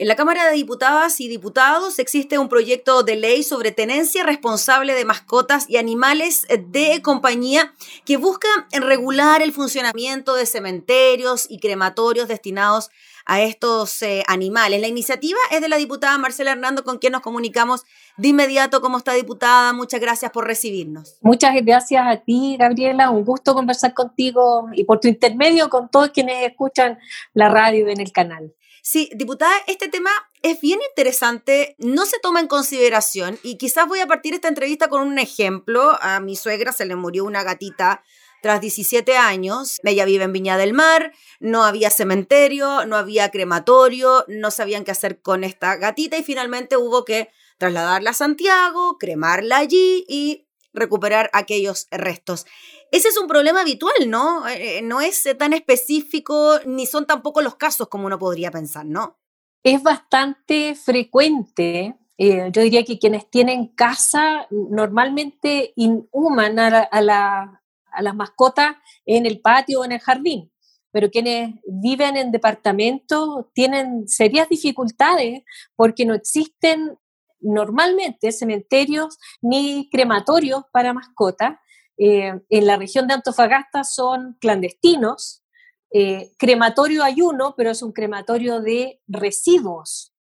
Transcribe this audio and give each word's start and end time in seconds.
En 0.00 0.08
la 0.08 0.16
Cámara 0.16 0.46
de 0.46 0.54
Diputadas 0.54 1.20
y 1.20 1.28
Diputados 1.28 1.98
existe 1.98 2.38
un 2.38 2.48
proyecto 2.48 3.02
de 3.02 3.16
ley 3.16 3.42
sobre 3.42 3.70
tenencia 3.70 4.22
responsable 4.22 4.94
de 4.94 5.04
mascotas 5.04 5.68
y 5.68 5.76
animales 5.76 6.46
de 6.68 7.02
compañía 7.02 7.74
que 8.06 8.16
busca 8.16 8.48
regular 8.72 9.42
el 9.42 9.52
funcionamiento 9.52 10.32
de 10.36 10.46
cementerios 10.46 11.44
y 11.50 11.60
crematorios 11.60 12.28
destinados 12.28 12.88
a 13.26 13.42
estos 13.42 14.00
eh, 14.00 14.24
animales. 14.26 14.80
La 14.80 14.88
iniciativa 14.88 15.38
es 15.50 15.60
de 15.60 15.68
la 15.68 15.76
diputada 15.76 16.16
Marcela 16.16 16.52
Hernando, 16.52 16.82
con 16.82 16.96
quien 16.96 17.12
nos 17.12 17.20
comunicamos 17.20 17.84
de 18.16 18.28
inmediato. 18.28 18.80
¿Cómo 18.80 18.96
está, 18.96 19.12
diputada? 19.12 19.74
Muchas 19.74 20.00
gracias 20.00 20.30
por 20.30 20.46
recibirnos. 20.46 21.18
Muchas 21.20 21.54
gracias 21.62 22.02
a 22.06 22.16
ti, 22.16 22.56
Gabriela. 22.58 23.10
Un 23.10 23.26
gusto 23.26 23.52
conversar 23.52 23.92
contigo 23.92 24.70
y 24.72 24.84
por 24.84 24.98
tu 24.98 25.08
intermedio 25.08 25.68
con 25.68 25.90
todos 25.90 26.08
quienes 26.08 26.46
escuchan 26.46 26.98
la 27.34 27.50
radio 27.50 27.86
en 27.88 28.00
el 28.00 28.12
canal. 28.12 28.54
Sí, 28.82 29.10
diputada, 29.14 29.52
este 29.66 29.88
tema 29.88 30.10
es 30.42 30.60
bien 30.60 30.80
interesante, 30.90 31.76
no 31.78 32.06
se 32.06 32.18
toma 32.18 32.40
en 32.40 32.46
consideración 32.46 33.38
y 33.42 33.58
quizás 33.58 33.86
voy 33.86 34.00
a 34.00 34.06
partir 34.06 34.32
esta 34.32 34.48
entrevista 34.48 34.88
con 34.88 35.02
un 35.02 35.18
ejemplo. 35.18 35.98
A 36.00 36.20
mi 36.20 36.36
suegra 36.36 36.72
se 36.72 36.86
le 36.86 36.96
murió 36.96 37.24
una 37.24 37.42
gatita 37.42 38.02
tras 38.42 38.60
17 38.60 39.16
años. 39.16 39.78
Ella 39.84 40.04
vive 40.04 40.24
en 40.24 40.32
Viña 40.32 40.56
del 40.56 40.72
Mar, 40.72 41.12
no 41.40 41.64
había 41.64 41.90
cementerio, 41.90 42.86
no 42.86 42.96
había 42.96 43.30
crematorio, 43.30 44.24
no 44.28 44.50
sabían 44.50 44.84
qué 44.84 44.92
hacer 44.92 45.20
con 45.20 45.44
esta 45.44 45.76
gatita 45.76 46.16
y 46.16 46.22
finalmente 46.22 46.76
hubo 46.76 47.04
que 47.04 47.28
trasladarla 47.58 48.10
a 48.10 48.14
Santiago, 48.14 48.96
cremarla 48.98 49.58
allí 49.58 50.06
y 50.08 50.46
recuperar 50.72 51.30
aquellos 51.32 51.86
restos. 51.90 52.46
Ese 52.92 53.08
es 53.08 53.18
un 53.18 53.28
problema 53.28 53.60
habitual, 53.60 54.08
¿no? 54.08 54.46
Eh, 54.48 54.78
eh, 54.78 54.82
no 54.82 55.00
es 55.00 55.26
tan 55.38 55.52
específico 55.52 56.58
ni 56.66 56.86
son 56.86 57.06
tampoco 57.06 57.40
los 57.42 57.56
casos 57.56 57.88
como 57.88 58.06
uno 58.06 58.18
podría 58.18 58.50
pensar, 58.50 58.86
¿no? 58.86 59.18
Es 59.62 59.82
bastante 59.82 60.74
frecuente. 60.74 61.96
Eh, 62.18 62.50
yo 62.52 62.62
diría 62.62 62.84
que 62.84 62.98
quienes 62.98 63.30
tienen 63.30 63.68
casa 63.68 64.46
normalmente 64.50 65.72
inhuman 65.76 66.58
a, 66.58 66.80
a 66.80 68.02
las 68.02 68.14
mascotas 68.14 68.76
en 69.06 69.26
el 69.26 69.40
patio 69.40 69.80
o 69.80 69.84
en 69.84 69.92
el 69.92 70.00
jardín, 70.00 70.52
pero 70.92 71.10
quienes 71.10 71.54
viven 71.66 72.16
en 72.16 72.32
departamentos 72.32 73.46
tienen 73.54 74.06
serias 74.08 74.48
dificultades 74.48 75.42
porque 75.76 76.04
no 76.04 76.14
existen 76.14 76.98
normalmente 77.40 78.32
cementerios 78.32 79.18
ni 79.40 79.88
crematorios 79.90 80.64
para 80.72 80.92
mascotas 80.92 81.58
eh, 82.02 82.40
en 82.48 82.66
la 82.66 82.76
región 82.76 83.06
de 83.06 83.12
Antofagasta 83.12 83.84
son 83.84 84.38
clandestinos. 84.40 85.44
Eh, 85.92 86.32
crematorio 86.38 87.04
hay 87.04 87.20
uno, 87.20 87.54
pero 87.58 87.70
es 87.70 87.82
un 87.82 87.92
crematorio 87.92 88.62
de 88.62 89.02
residuos. 89.06 90.14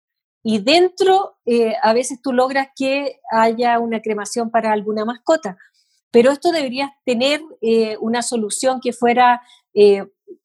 Y 0.41 0.57
dentro 0.59 1.37
eh, 1.45 1.75
a 1.83 1.93
veces 1.93 2.19
tú 2.23 2.33
logras 2.33 2.69
que 2.75 3.19
haya 3.31 3.77
una 3.77 4.01
cremación 4.01 4.49
para 4.49 4.71
alguna 4.71 5.05
mascota. 5.05 5.55
Pero 6.09 6.31
esto 6.31 6.51
debería 6.51 6.95
tener 7.05 7.41
una 7.99 8.21
solución 8.21 8.79
que 8.81 8.93
fuera 8.93 9.41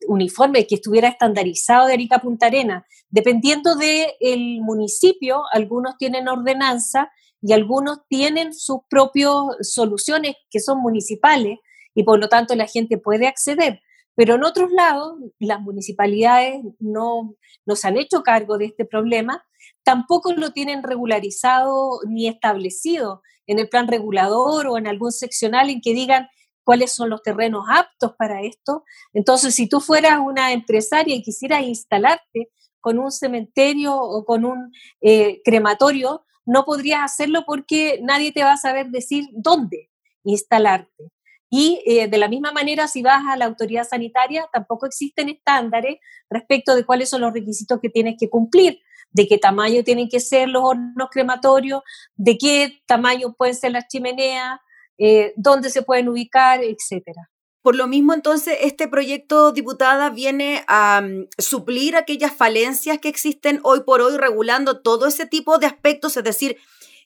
uniforme, 0.06 0.66
que 0.66 0.77
estuviera 0.77 1.08
estandarizado 1.08 1.86
de 1.86 1.94
Arica 1.94 2.19
Punta 2.19 2.47
Arena. 2.47 2.86
Dependiendo 3.11 3.75
del 3.77 4.61
municipio, 4.61 5.42
algunos 5.52 5.97
tienen 5.98 6.28
ordenanza 6.28 7.11
y 7.41 7.52
algunos 7.52 8.00
tienen 8.08 8.55
sus 8.55 8.78
propias 8.89 9.33
soluciones 9.61 10.36
que 10.50 10.61
son 10.61 10.80
municipales 10.80 11.58
y 11.94 12.05
por 12.05 12.19
lo 12.19 12.28
tanto 12.28 12.55
la 12.55 12.66
gente 12.66 12.98
puede 12.98 13.27
acceder. 13.27 13.80
Pero 14.14 14.34
en 14.34 14.44
otros 14.44 14.70
lados, 14.70 15.14
las 15.39 15.61
municipalidades 15.61 16.62
no, 16.78 17.34
no 17.64 17.77
se 17.77 17.89
han 17.89 17.96
hecho 17.96 18.22
cargo 18.22 18.58
de 18.58 18.67
este 18.67 18.84
problema, 18.84 19.44
tampoco 19.84 20.33
lo 20.33 20.52
tienen 20.52 20.83
regularizado 20.83 22.00
ni 22.06 22.28
establecido 22.28 23.22
en 23.46 23.58
el 23.58 23.69
plan 23.69 23.89
regulador 23.89 24.67
o 24.67 24.78
en 24.78 24.86
algún 24.86 25.12
seccional 25.12 25.70
en 25.70 25.80
que 25.80 25.94
digan 25.94 26.28
cuáles 26.64 26.92
son 26.92 27.11
los 27.11 27.23
terrenos 27.23 27.64
aptos 27.70 28.12
para 28.18 28.42
esto. 28.42 28.84
Entonces, 29.12 29.55
si 29.55 29.68
tú 29.68 29.80
fueras 29.80 30.18
una 30.18 30.52
empresaria 30.52 31.14
y 31.14 31.23
quisieras 31.23 31.62
instalarte 31.62 32.50
con 32.80 32.98
un 32.98 33.12
cementerio 33.12 33.96
o 33.96 34.24
con 34.24 34.45
un 34.45 34.72
eh, 35.01 35.40
crematorio, 35.45 36.24
no 36.45 36.64
podrías 36.64 37.01
hacerlo 37.02 37.45
porque 37.46 38.01
nadie 38.02 38.33
te 38.33 38.42
va 38.42 38.52
a 38.52 38.56
saber 38.56 38.89
decir 38.90 39.27
dónde 39.33 39.90
instalarte. 40.24 41.12
Y 41.55 41.83
eh, 41.84 42.08
de 42.08 42.18
la 42.18 42.28
misma 42.28 42.51
manera, 42.51 42.89
si 42.89 43.02
vas 43.02 43.22
a 43.28 43.36
la 43.36 43.45
autoridad 43.45 43.86
sanitaria, 43.86 44.48
tampoco 44.52 44.86
existen 44.86 45.28
estándares 45.28 45.98
respecto 46.30 46.74
de 46.74 46.86
cuáles 46.86 47.11
son 47.11 47.20
los 47.20 47.33
requisitos 47.33 47.78
que 47.80 47.90
tienes 47.90 48.17
que 48.18 48.30
cumplir, 48.30 48.80
de 49.11 49.28
qué 49.28 49.36
tamaño 49.36 49.84
tienen 49.84 50.08
que 50.08 50.18
ser 50.18 50.48
los 50.48 50.62
hornos 50.64 51.08
crematorios, 51.11 51.83
de 52.17 52.39
qué 52.39 52.83
tamaño 52.86 53.34
pueden 53.34 53.55
ser 53.55 53.72
las 53.72 53.86
chimeneas, 53.86 54.61
eh, 54.98 55.33
dónde 55.36 55.70
se 55.70 55.83
pueden 55.83 56.08
ubicar, 56.08 56.63
etcétera. 56.63 57.30
Por 57.63 57.77
lo 57.77 57.86
mismo, 57.86 58.13
entonces, 58.13 58.58
este 58.61 58.89
proyecto, 58.89 59.53
diputada, 59.53 60.11
viene 60.11 60.64
a 60.67 61.01
mm, 61.01 61.29
suplir 61.39 61.97
aquellas 61.97 62.33
falencias 62.33 62.98
que 62.98 63.08
existen 63.08 63.61
hoy 63.63 63.83
por 63.85 64.01
hoy, 64.01 64.17
regulando 64.17 64.83
todo 64.83 65.07
ese 65.07 65.27
tipo 65.27 65.58
de 65.58 65.67
aspectos, 65.67 66.17
es 66.17 66.25
decir, 66.25 66.57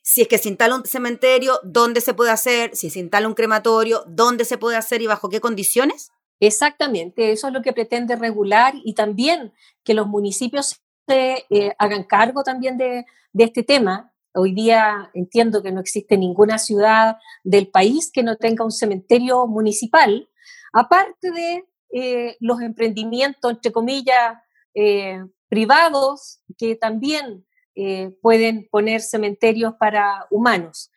si 0.02 0.22
es 0.22 0.28
que 0.28 0.38
se 0.38 0.48
instala 0.48 0.76
un 0.76 0.86
cementerio, 0.86 1.60
dónde 1.62 2.00
se 2.00 2.14
puede 2.14 2.30
hacer, 2.30 2.74
si 2.74 2.88
se 2.88 3.00
instala 3.00 3.28
un 3.28 3.34
crematorio, 3.34 4.04
dónde 4.06 4.44
se 4.46 4.56
puede 4.56 4.76
hacer 4.76 5.02
y 5.02 5.06
bajo 5.06 5.28
qué 5.28 5.40
condiciones. 5.40 6.10
Exactamente, 6.40 7.32
eso 7.32 7.48
es 7.48 7.52
lo 7.52 7.60
que 7.60 7.72
pretende 7.72 8.16
regular 8.16 8.74
y 8.82 8.94
también 8.94 9.52
que 9.84 9.94
los 9.94 10.06
municipios 10.06 10.80
se 11.06 11.44
eh, 11.50 11.72
hagan 11.78 12.04
cargo 12.04 12.44
también 12.44 12.78
de, 12.78 13.04
de 13.32 13.44
este 13.44 13.62
tema. 13.62 14.12
Hoy 14.38 14.52
día 14.52 15.10
entiendo 15.14 15.62
que 15.62 15.72
no 15.72 15.80
existe 15.80 16.18
ninguna 16.18 16.58
ciudad 16.58 17.16
del 17.42 17.68
país 17.68 18.10
que 18.12 18.22
no 18.22 18.36
tenga 18.36 18.64
un 18.64 18.70
cementerio 18.70 19.46
municipal 19.46 20.28
aparte 20.74 21.30
de 21.30 21.64
eh, 21.90 22.36
los 22.40 22.60
emprendimientos, 22.60 23.50
entre 23.50 23.72
comillas, 23.72 24.36
eh, 24.74 25.24
privados, 25.48 26.40
que 26.58 26.76
también 26.76 27.46
eh, 27.74 28.10
pueden 28.20 28.68
poner 28.70 29.00
cementerios 29.00 29.74
para 29.78 30.26
humanos. 30.30 30.90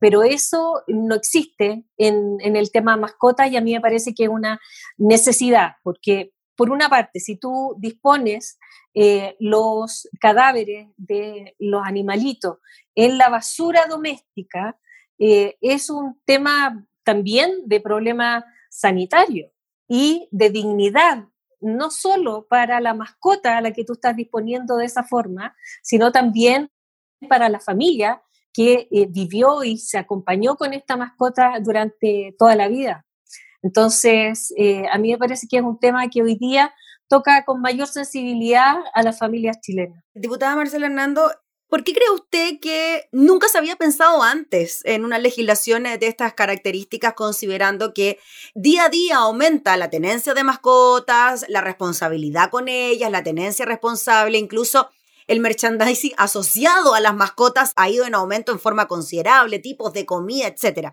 pero 0.00 0.22
eso 0.22 0.82
no 0.86 1.14
existe 1.14 1.84
en, 1.96 2.36
en, 2.40 2.56
el 2.56 2.70
tema 2.70 2.98
mascotas 2.98 3.50
y 3.50 3.56
a 3.56 3.62
mí 3.62 3.72
me 3.72 3.80
parece 3.80 4.12
que 4.12 4.24
es 4.24 4.28
una 4.28 4.60
necesidad, 4.98 5.76
porque 5.82 6.32
por 6.56 6.70
una 6.70 6.88
parte, 6.88 7.20
si 7.20 7.36
tú 7.36 7.74
dispones 7.78 8.58
los 9.38 10.08
cadáveres 10.20 10.88
de 10.96 11.54
los 11.58 11.82
animalitos 11.84 12.58
en 12.94 13.18
la 13.18 13.28
basura 13.28 13.86
doméstica, 13.86 14.78
es 15.18 15.90
un 15.90 16.18
tema 16.24 16.86
también 17.04 17.50
de 17.66 17.80
problema 17.80 18.44
sanitario 18.70 19.52
y 19.88 20.28
de 20.30 20.50
dignidad, 20.50 21.24
no 21.60 21.90
solo 21.90 22.46
para 22.48 22.80
la 22.80 22.94
mascota 22.94 23.56
a 23.56 23.60
la 23.60 23.72
que 23.72 23.84
tú 23.84 23.94
estás 23.94 24.16
disponiendo 24.16 24.76
de 24.76 24.86
esa 24.86 25.04
forma, 25.04 25.56
sino 25.82 26.12
también 26.12 26.70
para 27.28 27.48
la 27.48 27.60
familia 27.60 28.22
que 28.52 28.88
eh, 28.90 29.06
vivió 29.08 29.64
y 29.64 29.78
se 29.78 29.98
acompañó 29.98 30.56
con 30.56 30.72
esta 30.72 30.96
mascota 30.96 31.58
durante 31.60 32.34
toda 32.38 32.56
la 32.56 32.68
vida. 32.68 33.05
Entonces, 33.62 34.52
eh, 34.56 34.84
a 34.90 34.98
mí 34.98 35.12
me 35.12 35.18
parece 35.18 35.46
que 35.48 35.58
es 35.58 35.62
un 35.62 35.78
tema 35.78 36.08
que 36.08 36.22
hoy 36.22 36.36
día 36.36 36.72
toca 37.08 37.44
con 37.44 37.60
mayor 37.60 37.88
sensibilidad 37.88 38.76
a 38.94 39.02
las 39.02 39.18
familias 39.18 39.60
chilenas. 39.60 40.02
Diputada 40.14 40.56
Marcela 40.56 40.86
Hernando, 40.86 41.30
¿Por 41.68 41.82
qué 41.82 41.94
cree 41.94 42.10
usted 42.10 42.60
que 42.60 43.08
nunca 43.10 43.48
se 43.48 43.58
había 43.58 43.74
pensado 43.74 44.22
antes 44.22 44.82
en 44.84 45.04
una 45.04 45.18
legislación 45.18 45.82
de 45.82 45.98
estas 46.06 46.32
características, 46.34 47.14
considerando 47.14 47.92
que 47.92 48.20
día 48.54 48.84
a 48.84 48.88
día 48.88 49.16
aumenta 49.16 49.76
la 49.76 49.90
tenencia 49.90 50.32
de 50.32 50.44
mascotas, 50.44 51.44
la 51.48 51.62
responsabilidad 51.62 52.50
con 52.50 52.68
ellas, 52.68 53.10
la 53.10 53.24
tenencia 53.24 53.64
responsable, 53.64 54.38
incluso 54.38 54.90
el 55.26 55.40
merchandising 55.40 56.12
asociado 56.18 56.94
a 56.94 57.00
las 57.00 57.16
mascotas 57.16 57.72
ha 57.74 57.90
ido 57.90 58.06
en 58.06 58.14
aumento 58.14 58.52
en 58.52 58.60
forma 58.60 58.86
considerable, 58.86 59.58
tipos 59.58 59.92
de 59.92 60.06
comida, 60.06 60.46
etc. 60.46 60.92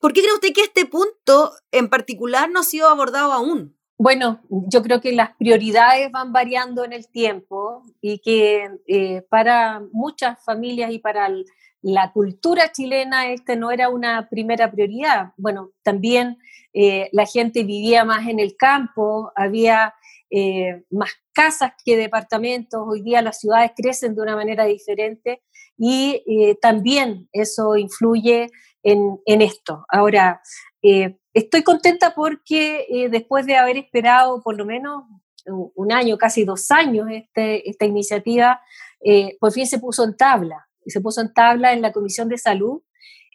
¿Por 0.00 0.12
qué 0.12 0.20
cree 0.20 0.34
usted 0.34 0.52
que 0.54 0.62
este 0.62 0.86
punto 0.86 1.52
en 1.72 1.88
particular 1.88 2.50
no 2.50 2.60
ha 2.60 2.64
sido 2.64 2.88
abordado 2.88 3.32
aún? 3.32 3.76
Bueno, 3.96 4.40
yo 4.48 4.82
creo 4.82 5.00
que 5.00 5.12
las 5.12 5.36
prioridades 5.36 6.10
van 6.10 6.32
variando 6.32 6.84
en 6.84 6.92
el 6.92 7.08
tiempo 7.08 7.84
y 8.00 8.18
que 8.18 8.68
eh, 8.88 9.22
para 9.30 9.82
muchas 9.92 10.44
familias 10.44 10.90
y 10.90 10.98
para 10.98 11.30
la 11.80 12.12
cultura 12.12 12.72
chilena 12.72 13.30
este 13.30 13.56
no 13.56 13.70
era 13.70 13.88
una 13.88 14.28
primera 14.28 14.70
prioridad. 14.70 15.32
Bueno, 15.36 15.70
también 15.82 16.38
eh, 16.72 17.08
la 17.12 17.24
gente 17.24 17.62
vivía 17.62 18.04
más 18.04 18.26
en 18.26 18.40
el 18.40 18.56
campo, 18.56 19.30
había 19.36 19.94
eh, 20.30 20.82
más 20.90 21.10
casas 21.32 21.72
que 21.84 21.96
departamentos, 21.96 22.82
hoy 22.84 23.02
día 23.02 23.22
las 23.22 23.38
ciudades 23.38 23.72
crecen 23.76 24.16
de 24.16 24.22
una 24.22 24.34
manera 24.34 24.64
diferente 24.64 25.42
y 25.76 26.22
también 26.60 27.28
eso 27.32 27.76
influye 27.76 28.48
en, 28.82 29.18
en 29.26 29.42
esto. 29.42 29.84
Ahora, 29.88 30.40
Estoy 31.34 31.64
contenta 31.64 32.14
porque 32.14 32.86
eh, 32.88 33.08
después 33.08 33.44
de 33.44 33.56
haber 33.56 33.76
esperado 33.76 34.40
por 34.40 34.56
lo 34.56 34.64
menos 34.64 35.02
un 35.46 35.92
año, 35.92 36.16
casi 36.16 36.44
dos 36.44 36.70
años, 36.70 37.08
este, 37.10 37.68
esta 37.68 37.84
iniciativa, 37.84 38.62
eh, 39.04 39.36
por 39.40 39.52
fin 39.52 39.66
se 39.66 39.80
puso 39.80 40.04
en 40.04 40.16
tabla, 40.16 40.68
se 40.86 41.00
puso 41.00 41.20
en 41.20 41.34
tabla 41.34 41.72
en 41.72 41.82
la 41.82 41.92
Comisión 41.92 42.28
de 42.28 42.38
Salud 42.38 42.82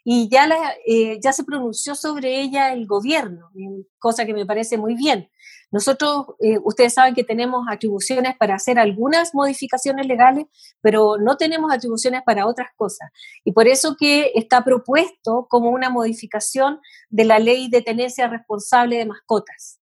y 0.04 0.28
ya, 0.28 0.48
eh, 0.86 1.18
ya 1.22 1.32
se 1.32 1.44
pronunció 1.44 1.94
sobre 1.94 2.40
ella 2.40 2.72
el 2.72 2.86
gobierno, 2.86 3.50
cosa 3.98 4.24
que 4.24 4.34
me 4.34 4.46
parece 4.46 4.78
muy 4.78 4.94
bien. 4.94 5.30
Nosotros, 5.72 6.26
eh, 6.40 6.58
ustedes 6.64 6.94
saben 6.94 7.14
que 7.14 7.22
tenemos 7.22 7.64
atribuciones 7.70 8.36
para 8.36 8.56
hacer 8.56 8.78
algunas 8.78 9.34
modificaciones 9.34 10.06
legales, 10.06 10.46
pero 10.80 11.16
no 11.18 11.36
tenemos 11.36 11.72
atribuciones 11.72 12.22
para 12.24 12.46
otras 12.46 12.70
cosas. 12.76 13.10
Y 13.44 13.52
por 13.52 13.68
eso 13.68 13.96
que 13.96 14.32
está 14.34 14.64
propuesto 14.64 15.46
como 15.48 15.70
una 15.70 15.88
modificación 15.88 16.80
de 17.08 17.24
la 17.24 17.38
ley 17.38 17.68
de 17.68 17.82
tenencia 17.82 18.26
responsable 18.26 18.96
de 18.96 19.06
mascotas, 19.06 19.80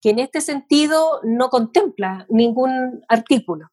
que 0.00 0.10
en 0.10 0.18
este 0.18 0.40
sentido 0.40 1.20
no 1.22 1.50
contempla 1.50 2.26
ningún 2.28 3.04
artículo. 3.08 3.68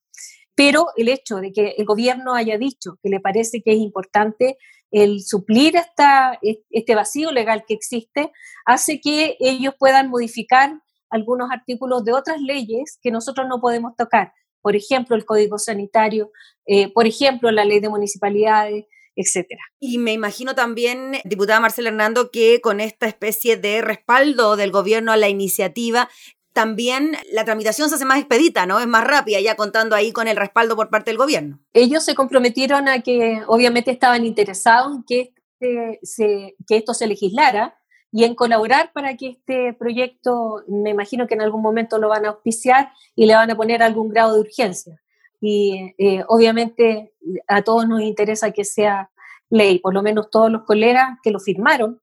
Pero 0.55 0.87
el 0.95 1.09
hecho 1.09 1.37
de 1.37 1.51
que 1.51 1.75
el 1.77 1.85
gobierno 1.85 2.33
haya 2.33 2.57
dicho 2.57 2.97
que 3.03 3.09
le 3.09 3.19
parece 3.19 3.61
que 3.61 3.73
es 3.73 3.79
importante 3.79 4.57
el 4.91 5.21
suplir 5.23 5.75
esta, 5.75 6.39
este 6.69 6.95
vacío 6.95 7.31
legal 7.31 7.65
que 7.67 7.73
existe 7.73 8.31
hace 8.65 9.01
que 9.01 9.35
ellos 9.39 9.73
puedan 9.77 10.09
modificar 10.09 10.79
algunos 11.09 11.51
artículos 11.51 12.05
de 12.05 12.13
otras 12.13 12.39
leyes 12.41 12.97
que 13.01 13.11
nosotros 13.11 13.47
no 13.47 13.59
podemos 13.59 13.95
tocar. 13.95 14.33
Por 14.61 14.75
ejemplo, 14.75 15.15
el 15.15 15.25
Código 15.25 15.59
Sanitario, 15.59 16.31
eh, 16.65 16.91
por 16.91 17.07
ejemplo, 17.07 17.51
la 17.51 17.65
ley 17.65 17.79
de 17.79 17.89
municipalidades, 17.89 18.85
etcétera. 19.15 19.61
Y 19.79 19.97
me 19.97 20.13
imagino 20.13 20.55
también, 20.55 21.17
diputada 21.23 21.59
Marcela 21.59 21.89
Hernando, 21.89 22.31
que 22.31 22.59
con 22.61 22.81
esta 22.81 23.07
especie 23.07 23.57
de 23.57 23.81
respaldo 23.81 24.55
del 24.55 24.71
gobierno 24.71 25.11
a 25.11 25.17
la 25.17 25.29
iniciativa, 25.29 26.09
también 26.55 27.17
la 27.33 27.43
tramitación 27.43 27.89
se 27.89 27.95
hace 27.95 28.05
más 28.05 28.17
expedita, 28.17 28.65
¿no? 28.65 28.79
Es 28.79 28.87
más 28.87 29.03
rápida, 29.03 29.41
ya 29.41 29.57
contando 29.57 29.93
ahí 29.93 30.13
con 30.13 30.29
el 30.29 30.37
respaldo 30.37 30.77
por 30.77 30.89
parte 30.89 31.11
del 31.11 31.17
gobierno. 31.17 31.59
Ellos 31.73 32.05
se 32.05 32.15
comprometieron 32.15 32.87
a 32.87 33.01
que 33.01 33.41
obviamente 33.47 33.91
estaban 33.91 34.25
interesados 34.25 34.95
en 34.95 35.03
que, 35.03 35.33
este 35.59 35.99
se, 36.03 36.55
que 36.65 36.77
esto 36.77 36.93
se 36.93 37.07
legislara 37.07 37.77
y 38.09 38.23
en 38.23 38.35
colaborar 38.35 38.93
para 38.93 39.17
que 39.17 39.27
este 39.27 39.73
proyecto, 39.73 40.63
me 40.69 40.91
imagino 40.91 41.27
que 41.27 41.33
en 41.33 41.41
algún 41.41 41.61
momento 41.61 41.97
lo 41.97 42.07
van 42.07 42.25
a 42.25 42.29
auspiciar 42.29 42.93
y 43.17 43.25
le 43.25 43.35
van 43.35 43.51
a 43.51 43.57
poner 43.57 43.83
algún 43.83 44.07
grado 44.07 44.35
de 44.35 44.39
urgencia. 44.39 45.01
Y 45.41 45.93
eh, 45.97 46.23
obviamente 46.29 47.13
a 47.49 47.63
todos 47.63 47.85
nos 47.85 48.01
interesa 48.01 48.51
que 48.51 48.63
sea 48.63 49.11
ley, 49.49 49.79
por 49.79 49.93
lo 49.93 50.01
menos 50.01 50.29
todos 50.29 50.49
los 50.49 50.63
colegas 50.63 51.17
que 51.21 51.31
lo 51.31 51.41
firmaron 51.41 51.99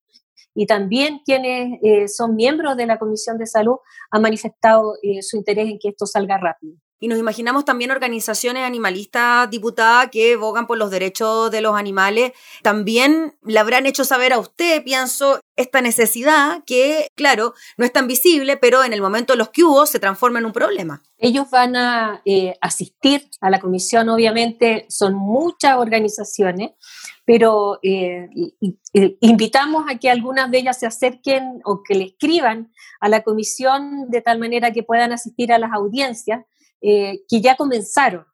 y 0.54 0.66
también 0.66 1.20
quienes 1.24 1.78
eh, 1.82 2.08
son 2.08 2.36
miembros 2.36 2.76
de 2.76 2.86
la 2.86 2.98
Comisión 2.98 3.38
de 3.38 3.46
Salud 3.46 3.76
han 4.10 4.22
manifestado 4.22 4.94
eh, 5.02 5.22
su 5.22 5.36
interés 5.36 5.68
en 5.68 5.78
que 5.78 5.88
esto 5.88 6.06
salga 6.06 6.38
rápido. 6.38 6.76
Y 7.02 7.08
nos 7.08 7.18
imaginamos 7.18 7.64
también 7.64 7.90
organizaciones 7.90 8.62
animalistas 8.62 9.50
diputadas 9.50 10.08
que 10.12 10.36
bogan 10.36 10.68
por 10.68 10.78
los 10.78 10.88
derechos 10.92 11.50
de 11.50 11.60
los 11.60 11.74
animales. 11.74 12.30
También 12.62 13.34
le 13.42 13.58
habrán 13.58 13.86
hecho 13.86 14.04
saber 14.04 14.32
a 14.32 14.38
usted, 14.38 14.84
pienso, 14.84 15.40
esta 15.56 15.80
necesidad 15.80 16.62
que, 16.64 17.08
claro, 17.16 17.54
no 17.76 17.84
es 17.84 17.92
tan 17.92 18.06
visible, 18.06 18.56
pero 18.56 18.84
en 18.84 18.92
el 18.92 19.02
momento 19.02 19.32
de 19.32 19.38
los 19.38 19.48
que 19.48 19.64
hubo 19.64 19.84
se 19.84 19.98
transforma 19.98 20.38
en 20.38 20.46
un 20.46 20.52
problema. 20.52 21.02
Ellos 21.18 21.50
van 21.50 21.74
a 21.74 22.22
eh, 22.24 22.54
asistir 22.60 23.28
a 23.40 23.50
la 23.50 23.58
comisión, 23.58 24.08
obviamente 24.08 24.86
son 24.88 25.14
muchas 25.14 25.78
organizaciones, 25.78 26.70
pero 27.24 27.80
eh, 27.82 28.28
invitamos 29.20 29.86
a 29.88 29.98
que 29.98 30.08
algunas 30.08 30.52
de 30.52 30.58
ellas 30.58 30.78
se 30.78 30.86
acerquen 30.86 31.62
o 31.64 31.82
que 31.82 31.96
le 31.96 32.04
escriban 32.04 32.72
a 33.00 33.08
la 33.08 33.22
comisión 33.22 34.08
de 34.08 34.20
tal 34.20 34.38
manera 34.38 34.72
que 34.72 34.84
puedan 34.84 35.10
asistir 35.10 35.52
a 35.52 35.58
las 35.58 35.72
audiencias 35.72 36.44
eh, 36.82 37.20
que 37.28 37.40
ya 37.40 37.56
comenzaron. 37.56 38.26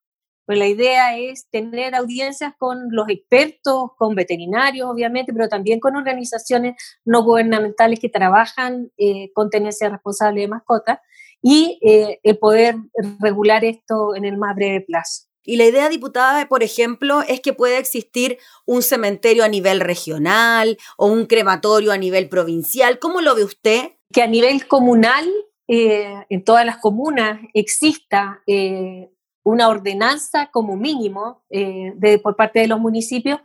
Pues 0.47 0.59
la 0.59 0.67
idea 0.67 1.19
es 1.19 1.47
tener 1.50 1.95
audiencias 1.95 2.55
con 2.59 2.89
los 2.91 3.11
expertos, 3.11 3.91
con 3.99 4.15
veterinarios, 4.15 4.89
obviamente, 4.89 5.35
pero 5.35 5.47
también 5.47 5.79
con 5.79 5.95
organizaciones 5.95 6.75
no 7.05 7.23
gubernamentales 7.23 8.00
que 8.00 8.09
trabajan 8.09 8.91
eh, 8.97 9.31
con 9.35 9.50
tenencia 9.50 9.91
responsable 9.91 10.41
de 10.41 10.49
mascotas 10.49 11.00
y 11.43 11.79
eh, 11.83 12.19
el 12.23 12.39
poder 12.39 12.77
regular 13.21 13.62
esto 13.65 14.17
en 14.17 14.25
el 14.25 14.39
más 14.39 14.56
breve 14.56 14.81
plazo. 14.81 15.29
Y 15.45 15.56
la 15.56 15.67
idea, 15.67 15.89
diputada, 15.89 16.47
por 16.49 16.62
ejemplo, 16.62 17.23
es 17.23 17.41
que 17.41 17.53
pueda 17.53 17.79
existir 17.79 18.39
un 18.67 18.83
cementerio 18.83 19.45
a 19.45 19.49
nivel 19.49 19.81
regional 19.81 20.79
o 20.97 21.06
un 21.06 21.27
crematorio 21.27 21.93
a 21.93 21.99
nivel 21.99 22.29
provincial. 22.29 22.99
¿Cómo 22.99 23.21
lo 23.21 23.35
ve 23.35 23.45
usted? 23.45 23.93
Que 24.12 24.23
a 24.23 24.27
nivel 24.27 24.67
comunal 24.67 25.27
eh, 25.69 26.25
en 26.31 26.44
todas 26.44 26.65
las 26.65 26.79
comunas 26.79 27.41
exista 27.53 28.41
eh, 28.47 29.11
una 29.43 29.69
ordenanza 29.69 30.50
como 30.50 30.76
mínimo 30.76 31.44
eh, 31.50 31.93
de, 31.97 32.19
por 32.19 32.37
parte 32.37 32.61
de 32.61 32.69
los 32.69 32.81
municipios 32.81 33.38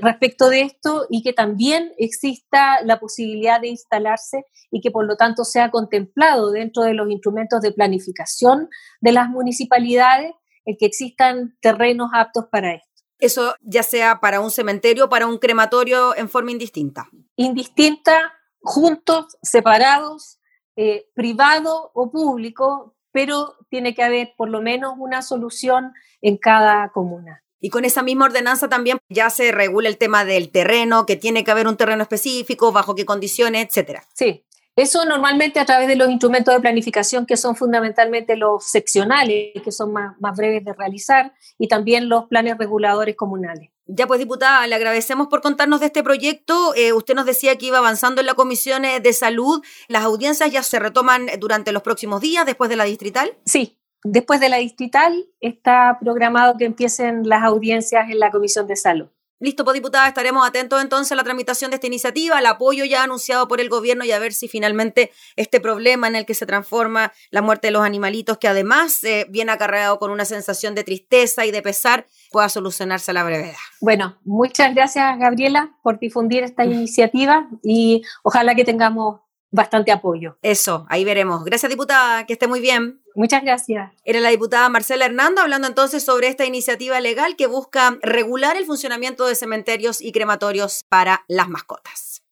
respecto 0.00 0.48
de 0.48 0.62
esto 0.62 1.06
y 1.08 1.22
que 1.22 1.32
también 1.32 1.92
exista 1.98 2.82
la 2.84 2.98
posibilidad 2.98 3.60
de 3.60 3.68
instalarse 3.68 4.44
y 4.70 4.80
que 4.80 4.90
por 4.90 5.06
lo 5.06 5.16
tanto 5.16 5.44
sea 5.44 5.70
contemplado 5.70 6.50
dentro 6.50 6.82
de 6.82 6.94
los 6.94 7.10
instrumentos 7.10 7.60
de 7.60 7.72
planificación 7.72 8.68
de 9.00 9.12
las 9.12 9.28
municipalidades 9.28 10.32
el 10.64 10.76
que 10.78 10.86
existan 10.86 11.56
terrenos 11.60 12.10
aptos 12.12 12.46
para 12.50 12.74
esto. 12.74 12.90
Eso 13.18 13.54
ya 13.62 13.82
sea 13.82 14.20
para 14.20 14.40
un 14.40 14.50
cementerio 14.50 15.06
o 15.06 15.08
para 15.08 15.26
un 15.26 15.38
crematorio 15.38 16.14
en 16.16 16.28
forma 16.28 16.50
indistinta. 16.50 17.08
Indistinta, 17.36 18.34
juntos, 18.60 19.38
separados, 19.42 20.38
eh, 20.76 21.08
privado 21.14 21.90
o 21.94 22.10
público, 22.10 22.94
pero 23.12 23.54
tiene 23.70 23.94
que 23.94 24.02
haber 24.02 24.34
por 24.36 24.48
lo 24.48 24.60
menos 24.60 24.94
una 24.98 25.22
solución 25.22 25.92
en 26.20 26.36
cada 26.36 26.90
comuna. 26.90 27.42
Y 27.58 27.70
con 27.70 27.84
esa 27.84 28.02
misma 28.02 28.26
ordenanza 28.26 28.68
también 28.68 28.98
ya 29.08 29.30
se 29.30 29.50
regula 29.50 29.88
el 29.88 29.98
tema 29.98 30.24
del 30.24 30.50
terreno, 30.50 31.06
que 31.06 31.16
tiene 31.16 31.42
que 31.42 31.50
haber 31.50 31.66
un 31.66 31.76
terreno 31.76 32.02
específico, 32.02 32.70
bajo 32.70 32.94
qué 32.94 33.04
condiciones, 33.04 33.66
etcétera. 33.66 34.04
Sí, 34.14 34.45
eso 34.76 35.06
normalmente 35.06 35.58
a 35.58 35.64
través 35.64 35.88
de 35.88 35.96
los 35.96 36.10
instrumentos 36.10 36.54
de 36.54 36.60
planificación 36.60 37.24
que 37.24 37.38
son 37.38 37.56
fundamentalmente 37.56 38.36
los 38.36 38.64
seccionales, 38.64 39.52
que 39.64 39.72
son 39.72 39.92
más, 39.92 40.20
más 40.20 40.36
breves 40.36 40.64
de 40.64 40.74
realizar, 40.74 41.32
y 41.58 41.66
también 41.66 42.10
los 42.10 42.26
planes 42.26 42.58
reguladores 42.58 43.16
comunales. 43.16 43.70
Ya 43.86 44.06
pues, 44.06 44.18
diputada, 44.18 44.66
le 44.66 44.74
agradecemos 44.74 45.28
por 45.28 45.40
contarnos 45.40 45.80
de 45.80 45.86
este 45.86 46.02
proyecto. 46.02 46.74
Eh, 46.74 46.92
usted 46.92 47.14
nos 47.14 47.24
decía 47.24 47.56
que 47.56 47.66
iba 47.66 47.78
avanzando 47.78 48.20
en 48.20 48.26
la 48.26 48.34
Comisión 48.34 48.82
de 48.82 49.12
Salud. 49.12 49.64
¿Las 49.88 50.04
audiencias 50.04 50.50
ya 50.50 50.62
se 50.62 50.78
retoman 50.78 51.26
durante 51.38 51.72
los 51.72 51.82
próximos 51.82 52.20
días, 52.20 52.44
después 52.44 52.68
de 52.68 52.76
la 52.76 52.84
distrital? 52.84 53.32
Sí, 53.44 53.78
después 54.02 54.40
de 54.40 54.48
la 54.48 54.58
distrital 54.58 55.26
está 55.40 55.98
programado 56.00 56.56
que 56.58 56.64
empiecen 56.64 57.28
las 57.28 57.44
audiencias 57.44 58.10
en 58.10 58.18
la 58.18 58.30
Comisión 58.30 58.66
de 58.66 58.76
Salud. 58.76 59.08
Listo, 59.38 59.64
pues 59.64 59.74
diputada, 59.74 60.08
estaremos 60.08 60.46
atentos 60.46 60.80
entonces 60.80 61.12
a 61.12 61.14
la 61.14 61.22
tramitación 61.22 61.70
de 61.70 61.74
esta 61.74 61.86
iniciativa, 61.86 62.38
al 62.38 62.46
apoyo 62.46 62.86
ya 62.86 63.02
anunciado 63.02 63.46
por 63.48 63.60
el 63.60 63.68
gobierno 63.68 64.04
y 64.04 64.12
a 64.12 64.18
ver 64.18 64.32
si 64.32 64.48
finalmente 64.48 65.10
este 65.36 65.60
problema 65.60 66.08
en 66.08 66.16
el 66.16 66.24
que 66.24 66.32
se 66.32 66.46
transforma 66.46 67.12
la 67.30 67.42
muerte 67.42 67.66
de 67.66 67.72
los 67.72 67.84
animalitos, 67.84 68.38
que 68.38 68.48
además 68.48 69.04
eh, 69.04 69.26
viene 69.28 69.52
acarreado 69.52 69.98
con 69.98 70.10
una 70.10 70.24
sensación 70.24 70.74
de 70.74 70.84
tristeza 70.84 71.44
y 71.44 71.50
de 71.50 71.60
pesar, 71.60 72.06
pueda 72.32 72.48
solucionarse 72.48 73.10
a 73.10 73.14
la 73.14 73.24
brevedad. 73.24 73.56
Bueno, 73.82 74.18
muchas 74.24 74.74
gracias 74.74 75.18
Gabriela 75.18 75.76
por 75.82 75.98
difundir 75.98 76.42
esta 76.42 76.64
iniciativa 76.64 77.46
y 77.62 78.02
ojalá 78.22 78.54
que 78.54 78.64
tengamos 78.64 79.20
bastante 79.50 79.92
apoyo. 79.92 80.38
Eso, 80.42 80.86
ahí 80.88 81.04
veremos. 81.04 81.44
Gracias, 81.44 81.68
diputada, 81.68 82.24
que 82.24 82.32
esté 82.32 82.46
muy 82.46 82.60
bien. 82.60 83.02
Muchas 83.16 83.42
gracias. 83.42 83.92
Era 84.04 84.20
la 84.20 84.28
diputada 84.28 84.68
Marcela 84.68 85.06
Hernando 85.06 85.40
hablando 85.40 85.66
entonces 85.66 86.04
sobre 86.04 86.28
esta 86.28 86.44
iniciativa 86.44 87.00
legal 87.00 87.34
que 87.34 87.46
busca 87.46 87.98
regular 88.02 88.58
el 88.58 88.66
funcionamiento 88.66 89.26
de 89.26 89.34
cementerios 89.34 90.02
y 90.02 90.12
crematorios 90.12 90.84
para 90.90 91.24
las 91.26 91.48
mascotas. 91.48 92.25